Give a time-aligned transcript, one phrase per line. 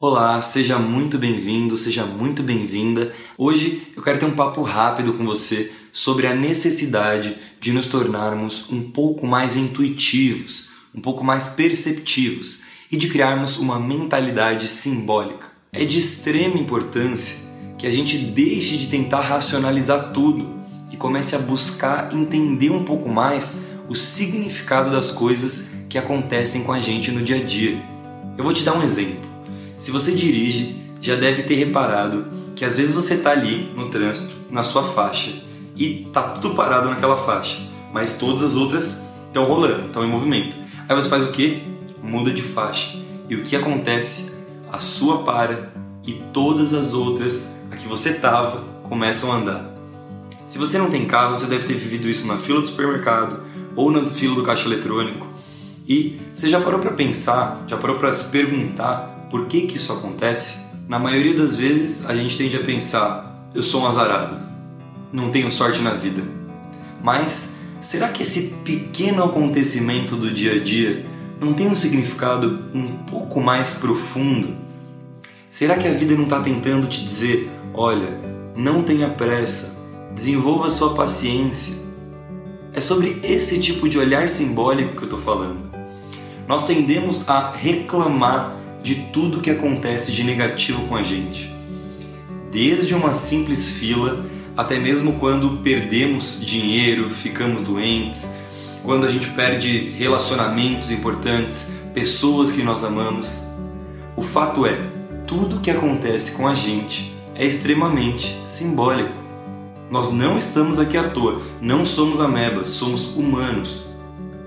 [0.00, 3.14] Olá, seja muito bem-vindo, seja muito bem-vinda.
[3.36, 8.70] Hoje eu quero ter um papo rápido com você sobre a necessidade de nos tornarmos
[8.70, 15.48] um pouco mais intuitivos, um pouco mais perceptivos e de criarmos uma mentalidade simbólica.
[15.72, 17.48] É de extrema importância
[17.78, 20.57] que a gente deixe de tentar racionalizar tudo
[20.90, 26.72] e comece a buscar entender um pouco mais o significado das coisas que acontecem com
[26.72, 27.82] a gente no dia a dia.
[28.36, 29.28] Eu vou te dar um exemplo.
[29.78, 34.34] Se você dirige, já deve ter reparado que às vezes você está ali no trânsito,
[34.50, 35.32] na sua faixa,
[35.76, 37.60] e tá tudo parado naquela faixa,
[37.92, 40.56] mas todas as outras estão rolando, estão em movimento.
[40.88, 41.62] Aí você faz o que?
[42.02, 42.98] Muda de faixa.
[43.28, 44.38] E o que acontece?
[44.72, 45.72] A sua para
[46.04, 49.77] e todas as outras, a que você tava, começam a andar.
[50.48, 53.42] Se você não tem carro, você deve ter vivido isso na fila do supermercado
[53.76, 55.26] ou na fila do caixa eletrônico.
[55.86, 59.92] E você já parou para pensar, já parou para se perguntar por que, que isso
[59.92, 60.68] acontece?
[60.88, 64.38] Na maioria das vezes a gente tende a pensar: eu sou um azarado,
[65.12, 66.22] não tenho sorte na vida.
[67.04, 71.04] Mas será que esse pequeno acontecimento do dia a dia
[71.38, 74.56] não tem um significado um pouco mais profundo?
[75.50, 78.18] Será que a vida não está tentando te dizer: olha,
[78.56, 79.77] não tenha pressa,
[80.18, 81.76] desenvolva sua paciência?
[82.72, 85.70] É sobre esse tipo de olhar simbólico que eu estou falando.
[86.48, 91.54] Nós tendemos a reclamar de tudo que acontece de negativo com a gente.
[92.50, 98.40] Desde uma simples fila até mesmo quando perdemos dinheiro, ficamos doentes,
[98.82, 103.40] quando a gente perde relacionamentos importantes, pessoas que nós amamos.
[104.16, 104.76] O fato é,
[105.28, 109.27] tudo que acontece com a gente é extremamente simbólico.
[109.90, 113.96] Nós não estamos aqui à toa, não somos amebas, somos humanos.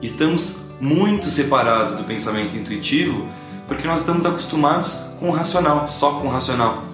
[0.00, 3.26] Estamos muito separados do pensamento intuitivo
[3.66, 6.84] porque nós estamos acostumados com o racional, só com o racional.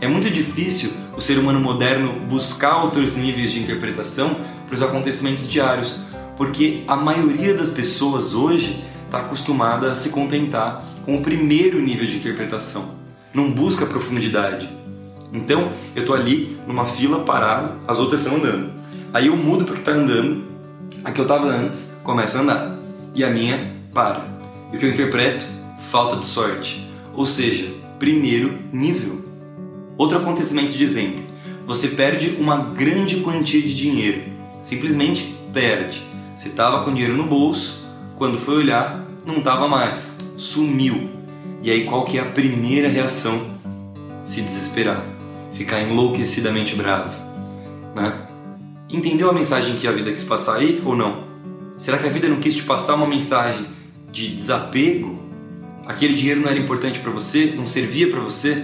[0.00, 5.48] É muito difícil o ser humano moderno buscar outros níveis de interpretação para os acontecimentos
[5.48, 6.06] diários,
[6.36, 12.06] porque a maioria das pessoas hoje está acostumada a se contentar com o primeiro nível
[12.06, 12.96] de interpretação,
[13.32, 14.68] não busca profundidade.
[15.32, 18.72] Então, eu estou ali numa fila parado, as outras estão andando.
[19.12, 20.44] Aí eu mudo para que está andando,
[21.04, 22.78] a que eu estava antes começa a andar
[23.14, 24.26] e a minha para.
[24.72, 25.44] E o que eu interpreto
[25.78, 27.66] falta de sorte, ou seja,
[27.98, 29.24] primeiro nível.
[29.96, 31.20] Outro acontecimento de exemplo:
[31.66, 34.22] você perde uma grande quantia de dinheiro,
[34.60, 36.02] simplesmente perde.
[36.34, 37.84] Você estava com dinheiro no bolso,
[38.16, 41.10] quando foi olhar, não estava mais, sumiu.
[41.62, 43.58] E aí qual que é a primeira reação?
[44.24, 45.04] Se desesperar,
[45.52, 47.18] ficar enlouquecidamente bravo,
[47.94, 48.26] né?
[48.90, 51.24] Entendeu a mensagem que a vida quis passar aí ou não?
[51.76, 53.66] Será que a vida não quis te passar uma mensagem
[54.10, 55.18] de desapego
[55.88, 58.62] aquele dinheiro não era importante para você, não servia para você.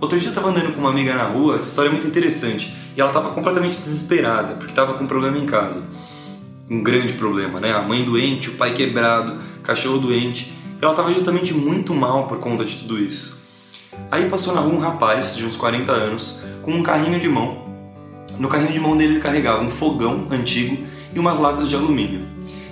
[0.00, 2.74] Outro dia eu estava andando com uma amiga na rua, essa história é muito interessante,
[2.96, 5.88] e ela estava completamente desesperada, porque estava com um problema em casa.
[6.68, 7.72] Um grande problema, né?
[7.72, 10.52] A mãe doente, o pai quebrado, cachorro doente.
[10.82, 13.37] Ela estava justamente muito mal por conta de tudo isso.
[14.10, 17.66] Aí passou na rua um rapaz de uns 40 anos com um carrinho de mão.
[18.38, 22.26] No carrinho de mão dele ele carregava um fogão antigo e umas latas de alumínio.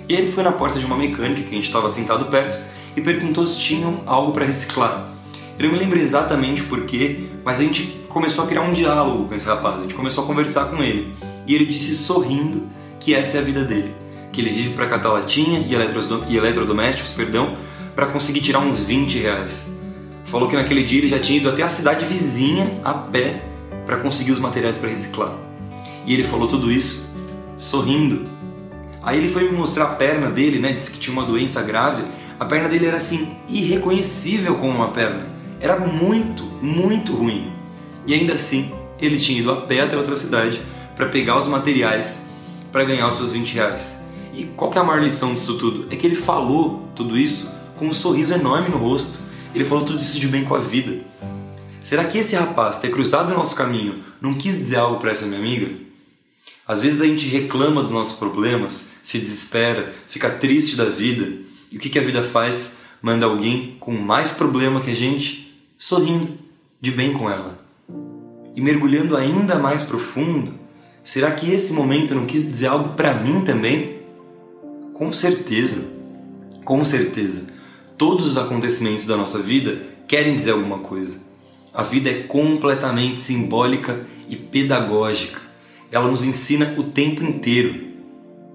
[0.07, 2.57] E aí ele foi na porta de uma mecânica que a gente estava sentado perto
[2.95, 5.11] e perguntou se tinham algo para reciclar.
[5.59, 9.35] Eu não me lembro exatamente porquê, mas a gente começou a criar um diálogo com
[9.35, 11.13] esse rapaz, a gente começou a conversar com ele.
[11.45, 12.63] E ele disse sorrindo
[12.99, 13.93] que essa é a vida dele,
[14.31, 17.57] que ele vive para catar latinha e eletrodomésticos, perdão,
[17.95, 19.86] para conseguir tirar uns 20 reais.
[20.27, 23.43] Falou que naquele dia ele já tinha ido até a cidade vizinha a pé
[23.85, 25.33] para conseguir os materiais para reciclar.
[26.05, 27.15] E ele falou tudo isso
[27.57, 28.29] sorrindo.
[29.01, 30.71] Aí ele foi me mostrar a perna dele, né?
[30.73, 32.03] Disse que tinha uma doença grave
[32.39, 35.25] a perna dele era assim irreconhecível como uma perna.
[35.59, 37.51] Era muito, muito ruim.
[38.05, 38.71] E ainda assim,
[39.01, 40.61] ele tinha ido a pé até outra cidade
[40.95, 42.29] para pegar os materiais
[42.71, 44.05] para ganhar os seus 20 reais.
[44.35, 45.87] E qual que é a maior lição disso tudo?
[45.89, 49.19] É que ele falou tudo isso com um sorriso enorme no rosto.
[49.53, 51.03] Ele falou tudo isso de bem com a vida.
[51.81, 55.25] Será que esse rapaz ter cruzado o nosso caminho não quis dizer algo para essa
[55.25, 55.69] minha amiga?
[56.67, 61.77] Às vezes a gente reclama dos nossos problemas, se desespera, fica triste da vida e
[61.77, 62.79] o que, que a vida faz?
[63.01, 66.37] Manda alguém com mais problema que a gente sorrindo
[66.81, 67.57] de bem com ela.
[68.55, 70.53] E mergulhando ainda mais profundo,
[71.03, 74.01] será que esse momento não quis dizer algo para mim também?
[74.93, 75.97] Com certeza,
[76.65, 77.53] com certeza.
[77.97, 81.21] Todos os acontecimentos da nossa vida querem dizer alguma coisa.
[81.73, 85.41] A vida é completamente simbólica e pedagógica.
[85.91, 87.87] ela nos ensina o tempo inteiro.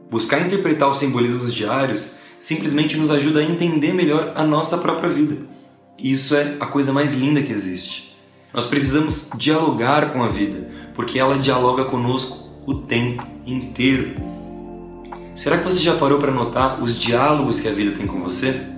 [0.09, 5.39] Buscar interpretar os simbolismos diários simplesmente nos ajuda a entender melhor a nossa própria vida.
[5.99, 8.17] E isso é a coisa mais linda que existe.
[8.55, 14.15] Nós precisamos dialogar com a vida, porque ela dialoga conosco o tempo inteiro.
[15.35, 18.72] Será que você já parou para notar os diálogos que a vida tem com você?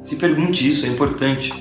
[0.00, 1.52] Se pergunte isso, é importante.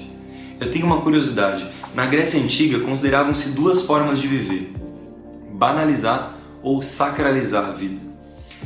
[0.59, 1.67] Eu tenho uma curiosidade.
[1.93, 4.73] Na Grécia Antiga consideravam-se duas formas de viver:
[5.53, 7.99] banalizar ou sacralizar a vida.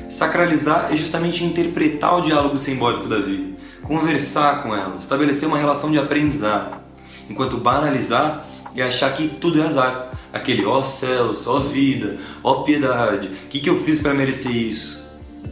[0.10, 5.92] Sacralizar é justamente interpretar o diálogo simbólico da vida, conversar com ela, estabelecer uma relação
[5.92, 6.82] de aprendizado.
[7.30, 10.12] Enquanto banalizar é achar que tudo é azar.
[10.32, 14.00] Aquele ó oh céus, ó oh vida, ó oh piedade, o que, que eu fiz
[14.00, 15.08] para merecer isso?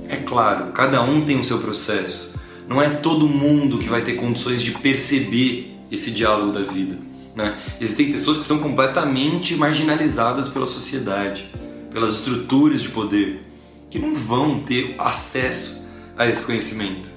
[0.08, 2.41] É claro, cada um tem o seu processo.
[2.72, 6.98] Não é todo mundo que vai ter condições de perceber esse diálogo da vida.
[7.36, 7.54] Né?
[7.82, 11.50] Existem pessoas que são completamente marginalizadas pela sociedade,
[11.92, 13.46] pelas estruturas de poder
[13.90, 17.10] que não vão ter acesso a esse conhecimento.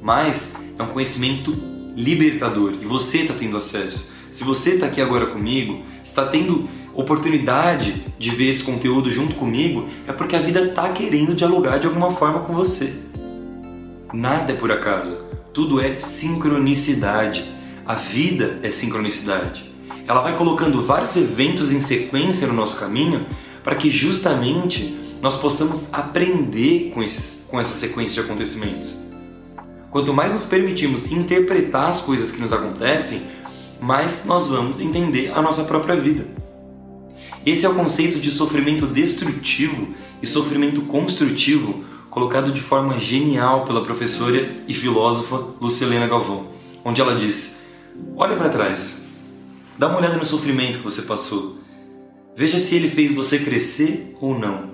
[0.00, 1.54] Mas é um conhecimento
[1.94, 4.14] libertador e você está tendo acesso.
[4.30, 9.86] Se você está aqui agora comigo, está tendo oportunidade de ver esse conteúdo junto comigo,
[10.06, 12.94] é porque a vida está querendo dialogar de alguma forma com você.
[14.12, 17.44] Nada é por acaso, tudo é sincronicidade.
[17.84, 19.72] A vida é sincronicidade.
[20.06, 23.26] Ela vai colocando vários eventos em sequência no nosso caminho
[23.64, 29.06] para que justamente nós possamos aprender com, esses, com essa sequência de acontecimentos.
[29.90, 33.22] Quanto mais nos permitimos interpretar as coisas que nos acontecem,
[33.80, 36.26] mais nós vamos entender a nossa própria vida.
[37.44, 39.88] Esse é o conceito de sofrimento destrutivo
[40.22, 41.85] e sofrimento construtivo
[42.16, 46.48] colocado de forma genial pela professora e filósofa Lucilena Galvão,
[46.82, 47.58] onde ela disse:
[48.16, 49.04] Olha para trás,
[49.76, 51.58] dá uma olhada no sofrimento que você passou,
[52.34, 54.70] veja se ele fez você crescer ou não.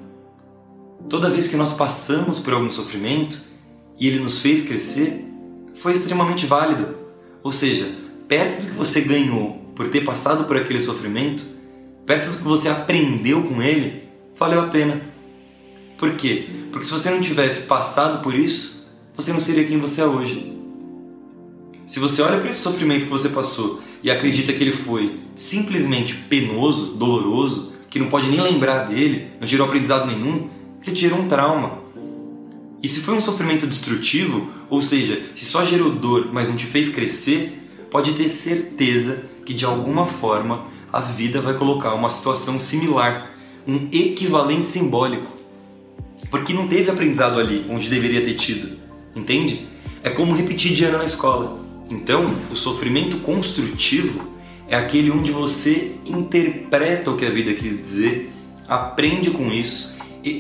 [1.08, 3.36] Toda vez que nós passamos por algum sofrimento
[3.98, 5.26] e ele nos fez crescer,
[5.74, 6.94] foi extremamente válido.
[7.42, 7.92] Ou seja,
[8.28, 11.42] perto do que você ganhou por ter passado por aquele sofrimento,
[12.06, 15.11] perto do que você aprendeu com ele, valeu a pena.
[15.98, 16.46] Por quê?
[16.70, 18.86] Porque se você não tivesse passado por isso,
[19.16, 20.52] você não seria quem você é hoje.
[21.86, 26.14] Se você olha para esse sofrimento que você passou e acredita que ele foi simplesmente
[26.14, 30.48] penoso, doloroso, que não pode nem lembrar dele, não gerou aprendizado nenhum,
[30.86, 31.82] ele gerou um trauma.
[32.82, 36.66] E se foi um sofrimento destrutivo, ou seja, se só gerou dor, mas não te
[36.66, 42.58] fez crescer, pode ter certeza que de alguma forma a vida vai colocar uma situação
[42.58, 43.30] similar,
[43.66, 45.41] um equivalente simbólico.
[46.30, 48.78] Porque não teve aprendizado ali onde deveria ter tido,
[49.14, 49.66] entende?
[50.02, 51.60] É como repetir de ano na escola.
[51.90, 54.32] Então, o sofrimento construtivo
[54.69, 58.32] é aquele onde você interpreta o que a vida quis dizer,
[58.66, 59.92] aprende com isso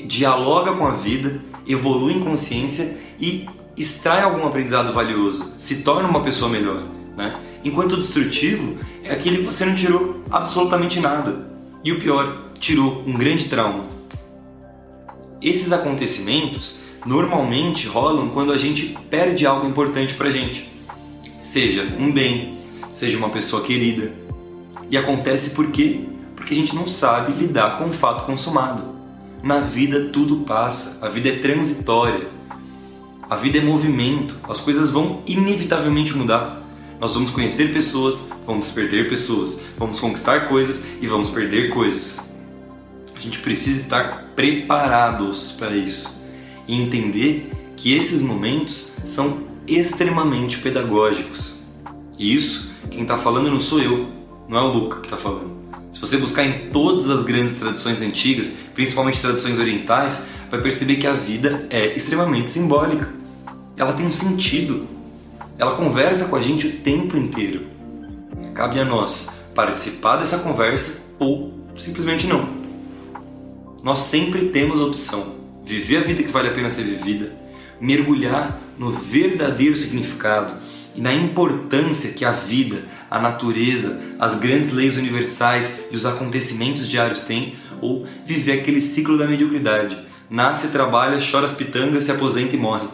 [0.06, 3.46] dialoga com a vida, evolui em consciência e
[3.76, 6.82] extrai algum aprendizado valioso, se torna uma pessoa melhor.
[7.16, 7.40] Né?
[7.64, 11.50] Enquanto o destrutivo é aquele que você não tirou absolutamente nada.
[11.84, 13.86] E o pior, tirou um grande trauma.
[15.42, 20.70] Esses acontecimentos normalmente rolam quando a gente perde algo importante pra gente.
[21.40, 22.58] Seja um bem,
[22.92, 24.12] seja uma pessoa querida.
[24.88, 26.04] E acontece por quê?
[26.36, 28.84] Porque a gente não sabe lidar com o fato consumado.
[29.42, 32.28] Na vida tudo passa, a vida é transitória.
[33.28, 36.62] A vida é movimento, as coisas vão inevitavelmente mudar.
[37.00, 42.31] Nós vamos conhecer pessoas, vamos perder pessoas, vamos conquistar coisas e vamos perder coisas.
[43.22, 46.20] A gente precisa estar preparados para isso
[46.66, 51.60] e entender que esses momentos são extremamente pedagógicos.
[52.18, 54.08] E isso, quem está falando não sou eu,
[54.48, 55.52] não é o Luca que está falando.
[55.92, 61.06] Se você buscar em todas as grandes tradições antigas, principalmente tradições orientais, vai perceber que
[61.06, 63.08] a vida é extremamente simbólica.
[63.76, 64.88] Ela tem um sentido.
[65.56, 67.66] Ela conversa com a gente o tempo inteiro.
[68.52, 72.61] Cabe a nós participar dessa conversa ou simplesmente não.
[73.82, 77.32] Nós sempre temos a opção: viver a vida que vale a pena ser vivida,
[77.80, 80.54] mergulhar no verdadeiro significado
[80.94, 86.88] e na importância que a vida, a natureza, as grandes leis universais e os acontecimentos
[86.88, 89.98] diários têm, ou viver aquele ciclo da mediocridade.
[90.30, 92.88] Nasce, trabalha, chora as pitangas, se aposenta e morre.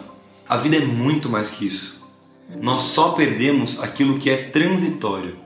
[0.48, 2.08] A vida é muito mais que isso.
[2.60, 5.36] Nós só perdemos aquilo que é transitório.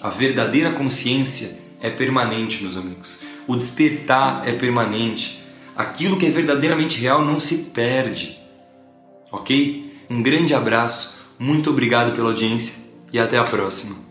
[0.00, 3.20] A verdadeira consciência é permanente, meus amigos.
[3.46, 5.42] O despertar é permanente.
[5.76, 8.38] Aquilo que é verdadeiramente real não se perde.
[9.30, 10.04] Ok?
[10.08, 14.05] Um grande abraço muito obrigado pela audiência e até a próxima.